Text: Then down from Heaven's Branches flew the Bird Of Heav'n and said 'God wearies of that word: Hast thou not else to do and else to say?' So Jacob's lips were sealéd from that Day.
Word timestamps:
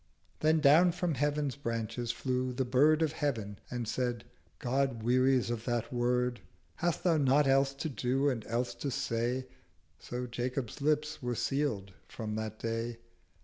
Then 0.39 0.61
down 0.61 0.93
from 0.93 1.13
Heaven's 1.13 1.55
Branches 1.55 2.09
flew 2.11 2.53
the 2.53 2.65
Bird 2.65 3.03
Of 3.03 3.11
Heav'n 3.11 3.59
and 3.69 3.87
said 3.87 4.23
'God 4.57 5.03
wearies 5.03 5.51
of 5.51 5.65
that 5.65 5.93
word: 5.93 6.41
Hast 6.77 7.03
thou 7.03 7.17
not 7.17 7.45
else 7.45 7.75
to 7.75 7.87
do 7.87 8.27
and 8.27 8.43
else 8.47 8.73
to 8.73 8.89
say?' 8.89 9.45
So 9.99 10.25
Jacob's 10.25 10.81
lips 10.81 11.21
were 11.21 11.35
sealéd 11.35 11.89
from 12.07 12.33
that 12.33 12.57
Day. 12.57 12.97